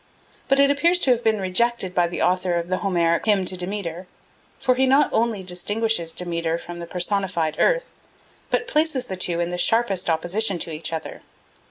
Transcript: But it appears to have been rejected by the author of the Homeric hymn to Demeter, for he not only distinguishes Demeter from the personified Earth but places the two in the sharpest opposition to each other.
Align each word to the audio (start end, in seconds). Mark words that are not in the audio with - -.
But 0.47 0.59
it 0.59 0.71
appears 0.71 0.99
to 1.01 1.11
have 1.11 1.23
been 1.23 1.39
rejected 1.39 1.93
by 1.93 2.07
the 2.07 2.23
author 2.23 2.55
of 2.55 2.69
the 2.69 2.77
Homeric 2.79 3.23
hymn 3.27 3.45
to 3.45 3.55
Demeter, 3.55 4.07
for 4.57 4.73
he 4.73 4.87
not 4.87 5.11
only 5.13 5.43
distinguishes 5.43 6.11
Demeter 6.11 6.57
from 6.57 6.79
the 6.79 6.87
personified 6.87 7.55
Earth 7.59 7.99
but 8.49 8.67
places 8.67 9.05
the 9.05 9.15
two 9.15 9.39
in 9.39 9.49
the 9.49 9.59
sharpest 9.59 10.09
opposition 10.09 10.57
to 10.57 10.71
each 10.71 10.91
other. 10.91 11.21